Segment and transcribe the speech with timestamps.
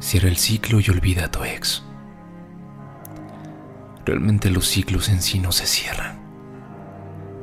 [0.00, 1.82] Cierra el ciclo y olvida a tu ex.
[4.06, 6.18] Realmente los ciclos en sí no se cierran.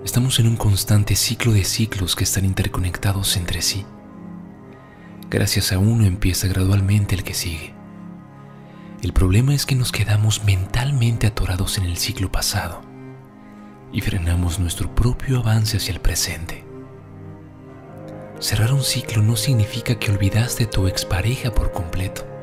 [0.03, 3.85] Estamos en un constante ciclo de ciclos que están interconectados entre sí.
[5.29, 7.75] Gracias a uno empieza gradualmente el que sigue.
[9.03, 12.81] El problema es que nos quedamos mentalmente atorados en el ciclo pasado
[13.93, 16.65] y frenamos nuestro propio avance hacia el presente.
[18.39, 22.36] Cerrar un ciclo no significa que olvidaste a tu expareja por completo.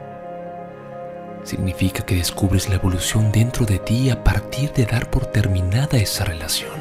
[1.45, 6.25] Significa que descubres la evolución dentro de ti a partir de dar por terminada esa
[6.25, 6.73] relación.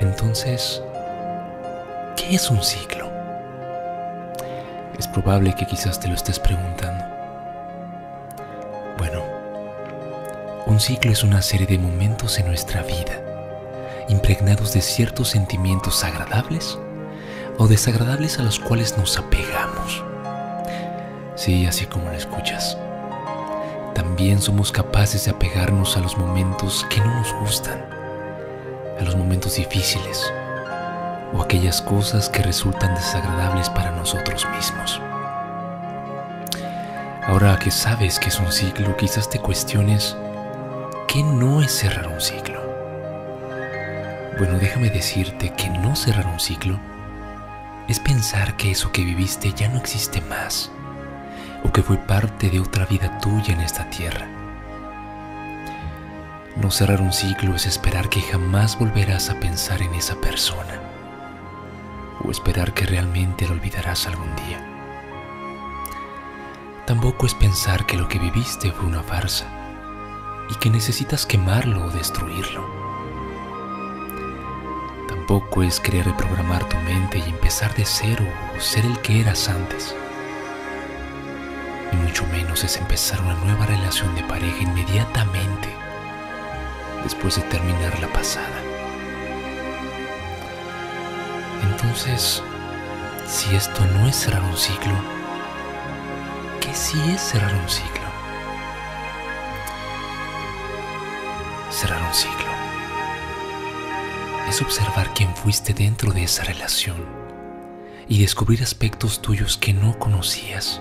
[0.00, 0.82] Entonces,
[2.14, 3.10] ¿qué es un ciclo?
[4.98, 7.04] Es probable que quizás te lo estés preguntando.
[8.98, 9.22] Bueno,
[10.66, 13.18] un ciclo es una serie de momentos en nuestra vida,
[14.10, 16.78] impregnados de ciertos sentimientos agradables
[17.56, 20.04] o desagradables a los cuales nos apegamos.
[21.36, 22.78] Sí, así como lo escuchas.
[23.92, 27.84] También somos capaces de apegarnos a los momentos que no nos gustan,
[29.00, 30.32] a los momentos difíciles
[31.32, 35.00] o aquellas cosas que resultan desagradables para nosotros mismos.
[37.26, 40.16] Ahora que sabes que es un ciclo, quizás te cuestiones
[41.08, 42.62] ¿qué no es cerrar un ciclo?
[44.38, 46.78] Bueno, déjame decirte que no cerrar un ciclo
[47.88, 50.70] es pensar que eso que viviste ya no existe más
[51.64, 54.28] o que fue parte de otra vida tuya en esta tierra.
[56.56, 60.80] No cerrar un ciclo es esperar que jamás volverás a pensar en esa persona
[62.22, 64.64] o esperar que realmente lo olvidarás algún día.
[66.86, 69.46] Tampoco es pensar que lo que viviste fue una farsa
[70.48, 72.64] y que necesitas quemarlo o destruirlo.
[75.08, 78.24] Tampoco es querer reprogramar tu mente y empezar de cero
[78.56, 79.96] o ser el que eras antes.
[81.92, 85.68] Y mucho menos es empezar una nueva relación de pareja inmediatamente
[87.02, 88.60] después de terminar la pasada.
[91.70, 92.42] Entonces,
[93.26, 94.94] si esto no es cerrar un ciclo,
[96.60, 98.04] ¿qué sí es cerrar un ciclo?
[101.74, 102.46] cerrar un ciclo.
[104.48, 107.04] Es observar quién fuiste dentro de esa relación
[108.06, 110.80] y descubrir aspectos tuyos que no conocías.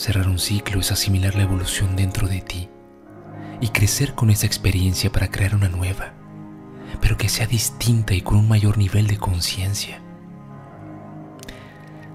[0.00, 2.70] Cerrar un ciclo es asimilar la evolución dentro de ti
[3.60, 6.14] y crecer con esa experiencia para crear una nueva,
[7.02, 10.00] pero que sea distinta y con un mayor nivel de conciencia.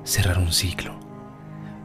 [0.03, 1.00] Cerrar un ciclo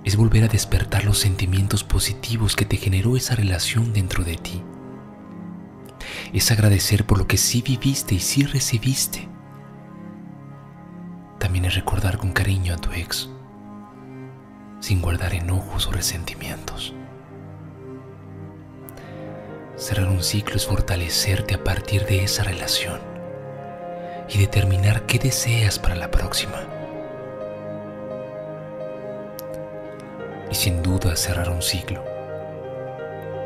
[0.02, 4.62] es volver a despertar los sentimientos positivos que te generó esa relación dentro de ti.
[6.32, 9.28] Es agradecer por lo que sí viviste y sí recibiste.
[11.38, 13.28] También es recordar con cariño a tu ex,
[14.80, 16.94] sin guardar enojos o resentimientos.
[19.76, 23.00] Cerrar un ciclo es fortalecerte a partir de esa relación
[24.28, 26.60] y determinar qué deseas para la próxima.
[30.50, 32.04] y sin duda cerrar un ciclo.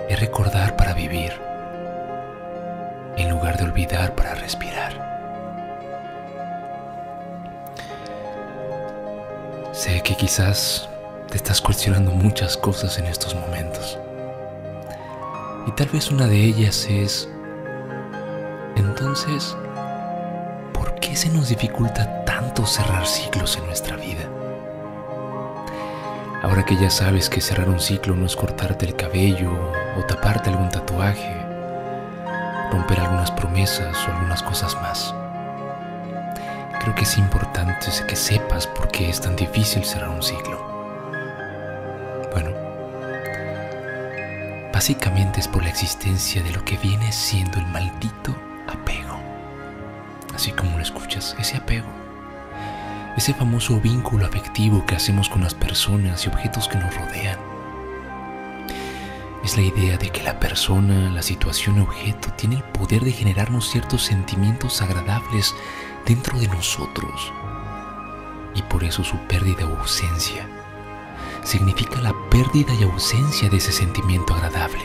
[0.09, 1.33] Es recordar para vivir,
[3.17, 5.05] en lugar de olvidar para respirar.
[9.73, 10.89] Sé que quizás
[11.35, 13.99] te estás cuestionando muchas cosas en estos momentos.
[15.67, 17.29] Y tal vez una de ellas es,
[18.77, 19.57] entonces,
[20.73, 24.31] ¿por qué se nos dificulta tanto cerrar ciclos en nuestra vida?
[26.45, 29.51] Ahora que ya sabes que cerrar un ciclo no es cortarte el cabello
[29.99, 31.37] o taparte algún tatuaje,
[32.71, 35.13] romper algunas promesas o algunas cosas más.
[36.79, 40.74] Creo que es importante que sepas por qué es tan difícil cerrar un ciclo.
[42.35, 42.51] Bueno,
[44.73, 48.37] básicamente es por la existencia de lo que viene siendo el maldito
[48.69, 49.19] apego.
[50.35, 52.05] Así como lo escuchas, ese apego
[53.17, 57.39] ese famoso vínculo afectivo que hacemos con las personas y objetos que nos rodean.
[59.45, 63.13] Es la idea de que la persona, la situación o objeto tiene el poder de
[63.13, 65.55] generarnos ciertos sentimientos agradables
[66.07, 67.33] dentro de nosotros.
[68.55, 70.49] Y por eso su pérdida o ausencia
[71.45, 74.83] significa la pérdida y ausencia de ese sentimiento agradable.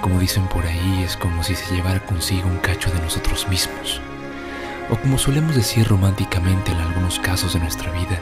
[0.00, 4.00] Como dicen por ahí, es como si se llevara consigo un cacho de nosotros mismos
[4.90, 8.18] o como solemos decir románticamente en algunos casos de nuestra vida,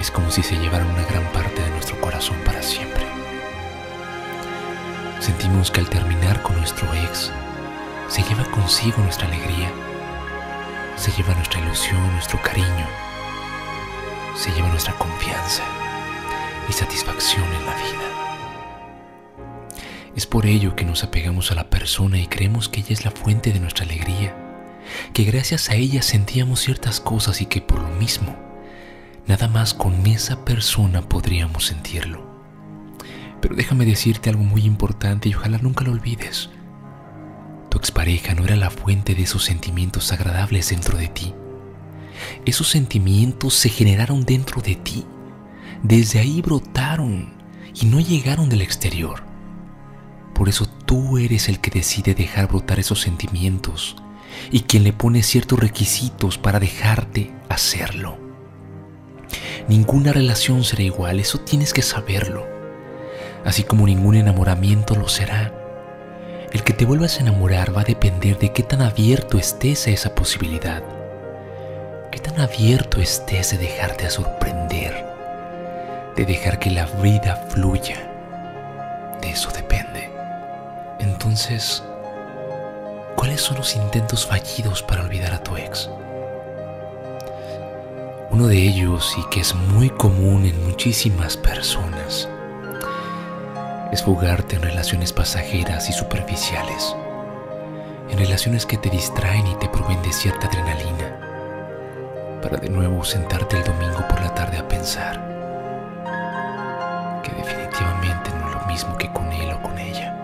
[0.00, 3.04] es como si se llevara una gran parte de nuestro corazón para siempre.
[5.20, 7.32] Sentimos que al terminar con nuestro ex,
[8.08, 9.70] se lleva consigo nuestra alegría,
[10.96, 12.86] se lleva nuestra ilusión, nuestro cariño,
[14.36, 15.62] se lleva nuestra confianza
[16.68, 18.26] y satisfacción en la vida.
[20.14, 23.10] Es por ello que nos apegamos a la persona y creemos que ella es la
[23.10, 24.36] fuente de nuestra alegría,
[25.12, 28.36] que gracias a ella sentíamos ciertas cosas y que por lo mismo,
[29.26, 32.26] nada más con esa persona podríamos sentirlo.
[33.40, 36.50] Pero déjame decirte algo muy importante y ojalá nunca lo olvides.
[37.70, 41.34] Tu expareja no era la fuente de esos sentimientos agradables dentro de ti.
[42.44, 45.04] Esos sentimientos se generaron dentro de ti.
[45.82, 47.34] Desde ahí brotaron
[47.74, 49.22] y no llegaron del exterior.
[50.34, 53.96] Por eso tú eres el que decide dejar brotar esos sentimientos
[54.50, 58.18] y quien le pone ciertos requisitos para dejarte hacerlo.
[59.68, 62.46] Ninguna relación será igual, eso tienes que saberlo.
[63.44, 65.52] Así como ningún enamoramiento lo será.
[66.52, 69.90] El que te vuelvas a enamorar va a depender de qué tan abierto estés a
[69.90, 70.82] esa posibilidad.
[72.16, 75.04] Qué tan abierto estés de dejarte sorprender.
[76.16, 78.10] De dejar que la vida fluya.
[79.20, 80.08] De eso depende.
[80.98, 81.84] Entonces,
[83.16, 85.90] ¿cuáles son los intentos fallidos para olvidar a tu ex?
[88.30, 92.30] Uno de ellos, y que es muy común en muchísimas personas,
[93.92, 96.96] es fugarte en relaciones pasajeras y superficiales,
[98.08, 101.15] en relaciones que te distraen y te proveen de cierta adrenalina,
[102.48, 105.20] para de nuevo sentarte el domingo por la tarde a pensar
[107.24, 110.14] que definitivamente no es lo mismo que con él o con ella.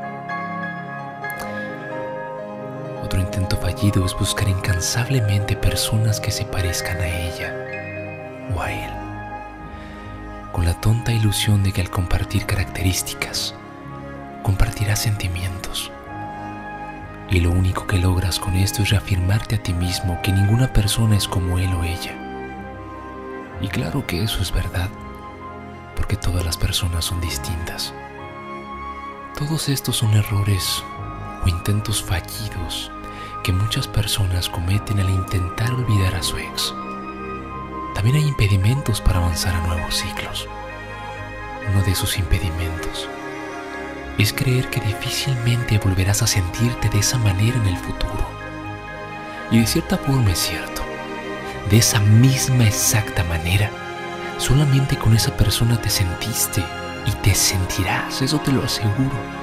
[3.02, 7.56] Otro intento fallido es buscar incansablemente personas que se parezcan a ella
[8.54, 8.92] o a él,
[10.52, 13.52] con la tonta ilusión de que al compartir características,
[14.44, 15.90] compartirás sentimientos.
[17.32, 21.16] Y lo único que logras con esto es reafirmarte a ti mismo que ninguna persona
[21.16, 22.14] es como él o ella.
[23.62, 24.90] Y claro que eso es verdad,
[25.96, 27.94] porque todas las personas son distintas.
[29.38, 30.84] Todos estos son errores
[31.42, 32.92] o intentos fallidos
[33.42, 36.74] que muchas personas cometen al intentar olvidar a su ex.
[37.94, 40.46] También hay impedimentos para avanzar a nuevos ciclos.
[41.70, 43.08] Uno de esos impedimentos
[44.22, 48.26] es creer que difícilmente volverás a sentirte de esa manera en el futuro.
[49.50, 50.82] Y de cierta forma es cierto.
[51.70, 53.70] De esa misma exacta manera,
[54.38, 56.62] solamente con esa persona te sentiste
[57.06, 59.42] y te sentirás, eso te lo aseguro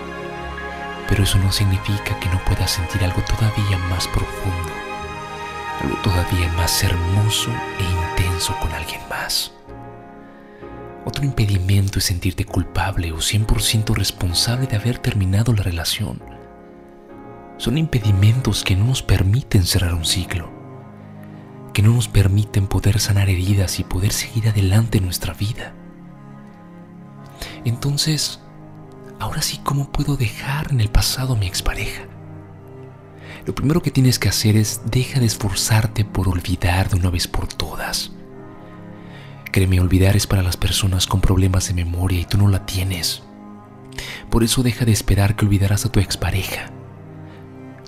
[1.09, 4.71] pero eso no significa que no puedas sentir algo todavía más profundo,
[5.81, 9.51] algo todavía más hermoso e intenso con alguien más.
[11.23, 16.21] Impedimento es sentirte culpable o 100% responsable de haber terminado la relación.
[17.57, 20.49] Son impedimentos que no nos permiten cerrar un ciclo,
[21.73, 25.73] que no nos permiten poder sanar heridas y poder seguir adelante en nuestra vida.
[27.65, 28.39] Entonces,
[29.19, 32.03] ahora sí, ¿cómo puedo dejar en el pasado a mi expareja?
[33.45, 37.27] Lo primero que tienes que hacer es deja de esforzarte por olvidar de una vez
[37.27, 38.11] por todas.
[39.51, 43.23] Créeme, olvidar es para las personas con problemas de memoria y tú no la tienes.
[44.29, 46.71] Por eso deja de esperar que olvidarás a tu expareja.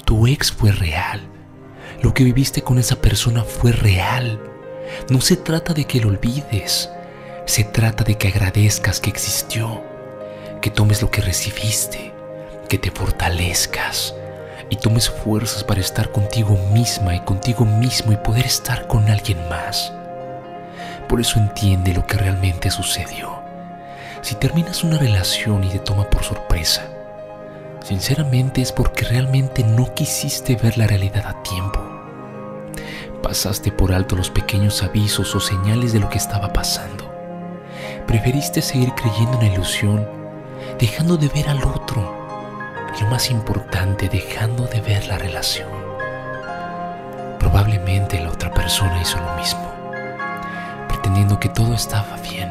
[0.06, 1.22] Tu ex fue real.
[2.02, 4.42] Lo que viviste con esa persona fue real.
[5.10, 6.90] No se trata de que lo olvides.
[7.46, 9.84] Se trata de que agradezcas que existió
[10.62, 12.14] que tomes lo que recibiste,
[12.70, 14.14] que te fortalezcas
[14.70, 19.38] y tomes fuerzas para estar contigo misma y contigo mismo y poder estar con alguien
[19.50, 19.92] más.
[21.12, 23.44] Por eso entiende lo que realmente sucedió.
[24.22, 26.88] Si terminas una relación y te toma por sorpresa,
[27.84, 31.82] sinceramente es porque realmente no quisiste ver la realidad a tiempo.
[33.22, 37.14] Pasaste por alto los pequeños avisos o señales de lo que estaba pasando.
[38.08, 40.08] Preferiste seguir creyendo en la ilusión
[40.80, 42.16] dejando de ver al otro.
[42.98, 45.68] Y lo más importante, dejando de ver la relación.
[47.38, 49.61] Probablemente la otra persona hizo lo mismo,
[51.02, 52.48] pretendiendo que todo estaba bien,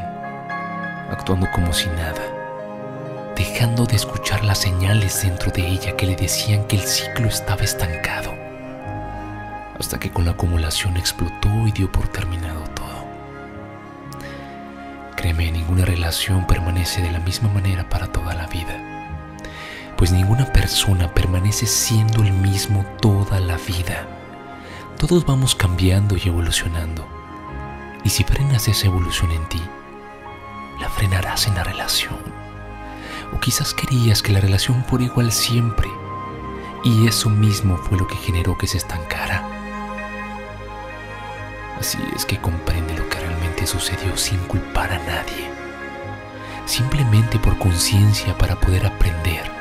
[1.09, 2.21] actuando como si nada,
[3.33, 7.61] dejando de escuchar las señales dentro de ella que le decían que el ciclo estaba
[7.61, 8.33] estancado,
[9.79, 13.05] hasta que con la acumulación explotó y dio por terminado todo.
[15.15, 18.75] Créeme, ninguna relación permanece de la misma manera para toda la vida,
[19.95, 24.05] pues ninguna persona permanece siendo el mismo toda la vida.
[24.97, 27.20] Todos vamos cambiando y evolucionando.
[28.03, 29.61] Y si frenas esa evolución en ti,
[30.79, 32.17] la frenarás en la relación.
[33.33, 35.87] O quizás querías que la relación fuera igual siempre,
[36.83, 39.47] y eso mismo fue lo que generó que se estancara.
[41.79, 45.49] Así es que comprende lo que realmente sucedió sin culpar a nadie,
[46.65, 49.51] simplemente por conciencia para poder aprender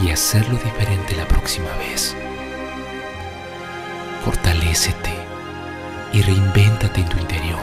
[0.00, 2.16] y hacerlo diferente la próxima vez.
[4.24, 5.17] Fortalécete
[6.12, 7.60] y reinvéntate en tu interior.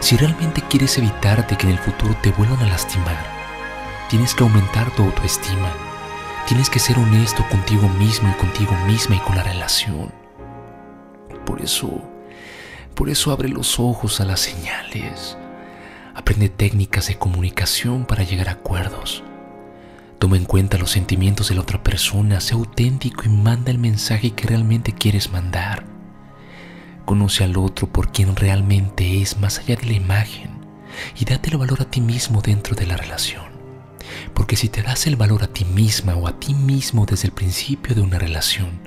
[0.00, 3.24] Si realmente quieres evitarte que en el futuro te vuelvan a lastimar,
[4.08, 5.72] tienes que aumentar tu autoestima.
[6.46, 10.10] Tienes que ser honesto contigo mismo y contigo misma y con la relación.
[11.44, 12.02] Por eso,
[12.94, 15.36] por eso abre los ojos a las señales.
[16.14, 19.22] Aprende técnicas de comunicación para llegar a acuerdos.
[20.18, 24.30] Toma en cuenta los sentimientos de la otra persona, sé auténtico y manda el mensaje
[24.30, 25.97] que realmente quieres mandar.
[27.08, 30.50] Conoce al otro por quien realmente es más allá de la imagen
[31.18, 33.46] y date el valor a ti mismo dentro de la relación.
[34.34, 37.32] Porque si te das el valor a ti misma o a ti mismo desde el
[37.32, 38.78] principio de una relación,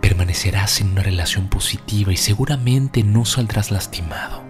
[0.00, 4.44] permanecerás en una relación positiva y seguramente no saldrás lastimado.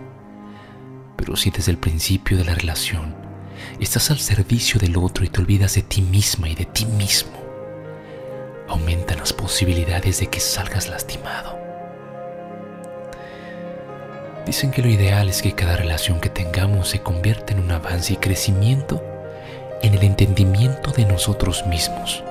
[1.17, 3.17] Pero si desde el principio de la relación
[3.81, 7.33] estás al servicio del otro y te olvidas de ti misma y de ti mismo,
[8.69, 11.66] aumentan las posibilidades de que salgas lastimado.
[14.47, 18.15] Dicen que lo ideal es que cada relación que tengamos se convierta en un avance
[18.15, 19.03] y crecimiento
[19.83, 22.23] en el entendimiento de nosotros mismos,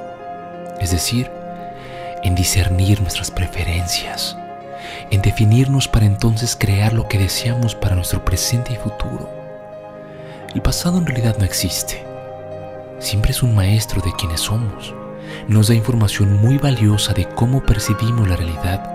[0.80, 1.30] es decir,
[2.24, 4.36] en discernir nuestras preferencias,
[5.12, 9.36] en definirnos para entonces crear lo que deseamos para nuestro presente y futuro
[10.56, 12.02] el pasado en realidad no existe.
[13.00, 14.96] Siempre es un maestro de quienes somos.
[15.50, 18.95] Nos da información muy valiosa de cómo percibimos la realidad.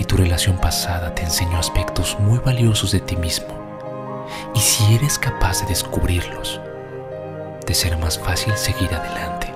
[0.00, 4.26] Y tu relación pasada te enseñó aspectos muy valiosos de ti mismo.
[4.54, 6.58] Y si eres capaz de descubrirlos,
[7.66, 9.52] te será más fácil seguir adelante.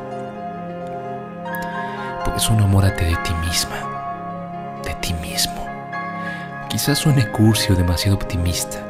[2.26, 5.66] Por eso enamórate de ti misma, de ti mismo.
[6.68, 8.86] Quizás suene cursi o demasiado optimista,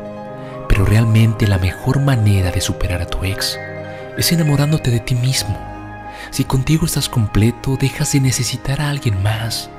[0.68, 3.56] pero realmente la mejor manera de superar a tu ex
[4.18, 5.56] es enamorándote de ti mismo.
[6.32, 9.70] Si contigo estás completo, dejas de necesitar a alguien más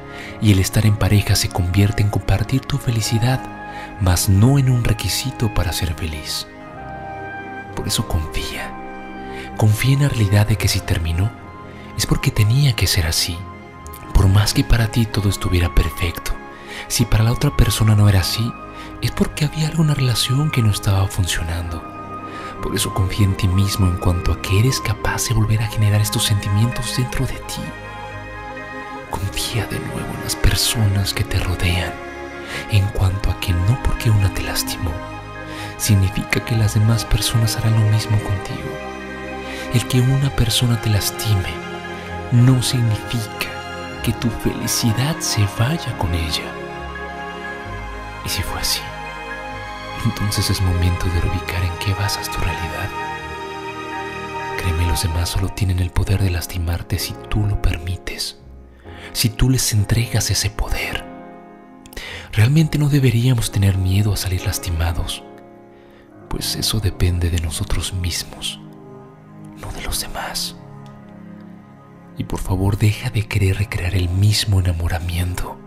[0.42, 3.42] y el estar en pareja se convierte en compartir tu felicidad,
[4.02, 6.48] mas no en un requisito para ser feliz.
[7.76, 8.72] Por eso confía.
[9.58, 11.32] Confía en la realidad de que si terminó,
[11.98, 13.38] es porque tenía que ser así.
[14.14, 16.32] Por más que para ti todo estuviera perfecto,
[16.88, 18.52] si para la otra persona no era así,
[19.02, 21.84] es porque había alguna relación que no estaba funcionando.
[22.62, 25.68] Por eso confía en ti mismo en cuanto a que eres capaz de volver a
[25.68, 27.62] generar estos sentimientos dentro de ti.
[29.16, 31.94] Confía de nuevo en las personas que te rodean,
[32.70, 34.92] en cuanto a que no porque una te lastimó,
[35.78, 38.70] significa que las demás personas harán lo mismo contigo.
[39.74, 41.50] El que una persona te lastime
[42.34, 43.48] no significa
[44.04, 46.52] que tu felicidad se vaya con ella.
[48.26, 48.82] Y si fue así,
[50.04, 52.90] entonces es momento de ubicar en qué basas tu realidad.
[54.58, 58.40] Créeme, los demás solo tienen el poder de lastimarte si tú lo permites,
[59.16, 61.06] si tú les entregas ese poder.
[62.32, 65.24] Realmente no deberíamos tener miedo a salir lastimados,
[66.30, 68.60] pues eso depende de nosotros mismos,
[69.60, 70.56] no de los demás.
[72.18, 75.58] Y por favor deja de querer recrear el mismo enamoramiento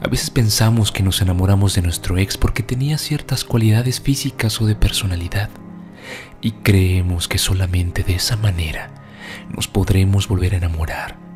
[0.00, 4.66] a veces pensamos que nos enamoramos de nuestro ex porque tenía ciertas cualidades físicas o
[4.66, 5.50] de personalidad
[6.40, 8.92] y creemos que solamente de esa manera
[9.52, 11.27] nos podremos volver a enamorar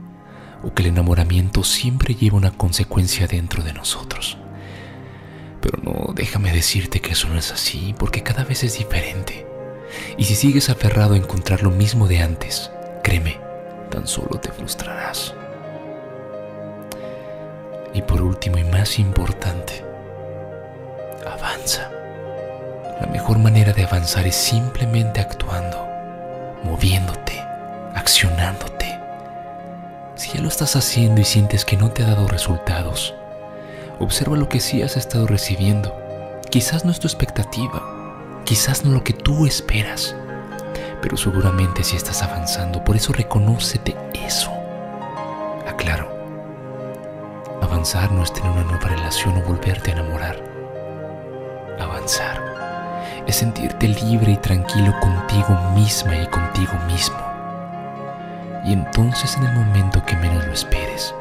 [0.62, 4.38] o que el enamoramiento siempre lleva una consecuencia dentro de nosotros.
[5.60, 9.46] Pero no, déjame decirte que eso no es así porque cada vez es diferente.
[10.16, 12.70] Y si sigues aferrado a encontrar lo mismo de antes,
[13.02, 13.38] créeme,
[13.90, 15.34] tan solo te frustrarás.
[17.94, 19.84] Y por último y más importante,
[21.26, 21.90] avanza.
[23.00, 25.86] La mejor manera de avanzar es simplemente actuando,
[26.64, 27.38] moviéndote,
[27.94, 29.01] accionándote.
[30.22, 33.12] Si ya lo estás haciendo y sientes que no te ha dado resultados,
[33.98, 35.92] observa lo que sí has estado recibiendo.
[36.48, 37.82] Quizás no es tu expectativa,
[38.44, 40.14] quizás no lo que tú esperas,
[41.00, 42.84] pero seguramente sí estás avanzando.
[42.84, 44.52] Por eso reconócete eso.
[45.66, 46.08] Aclaro,
[47.60, 50.40] Avanzar no es tener una nueva relación o volverte a enamorar.
[51.80, 57.21] Avanzar es sentirte libre y tranquilo contigo misma y contigo mismo.
[58.64, 61.14] Y entonces en el momento que menos lo esperes,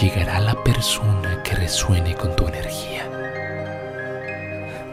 [0.00, 3.08] llegará la persona que resuene con tu energía.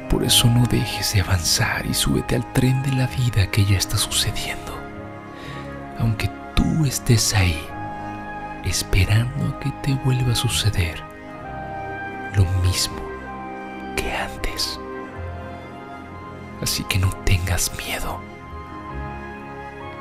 [0.09, 3.77] Por eso no dejes de avanzar y súbete al tren de la vida que ya
[3.77, 4.77] está sucediendo.
[5.99, 7.59] Aunque tú estés ahí,
[8.65, 11.01] esperando a que te vuelva a suceder.
[12.35, 13.01] lo mismo
[13.97, 14.79] que antes.
[16.61, 18.21] Así que no tengas miedo.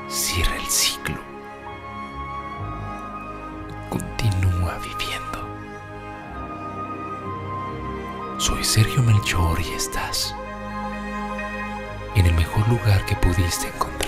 [0.09, 1.30] Cierra el ciclo.
[8.41, 10.35] Soy Sergio Melchor y estás
[12.17, 14.00] en el mejor lugar que pudiste encontrar